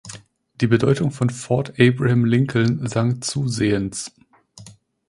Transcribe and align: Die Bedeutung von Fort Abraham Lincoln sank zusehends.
Die 0.61 0.65
Bedeutung 0.65 1.11
von 1.11 1.29
Fort 1.29 1.73
Abraham 1.77 2.25
Lincoln 2.25 2.87
sank 2.87 3.23
zusehends. 3.23 4.11